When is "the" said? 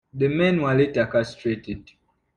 0.15-0.27